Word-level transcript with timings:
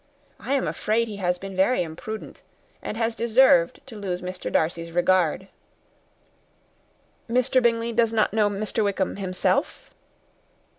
I 0.39 0.55
am 0.55 0.67
afraid 0.67 1.07
he 1.07 1.17
has 1.17 1.37
been 1.37 1.55
very 1.55 1.83
imprudent, 1.83 2.41
and 2.81 2.97
has 2.97 3.13
deserved 3.13 3.81
to 3.85 3.95
lose 3.95 4.19
Mr. 4.23 4.51
Darcy's 4.51 4.91
regard." 4.91 5.47
"Mr. 7.29 7.61
Bingley 7.61 7.93
does 7.93 8.11
not 8.11 8.33
know 8.33 8.49
Mr. 8.49 8.83
Wickham 8.83 9.17
himself." 9.17 9.91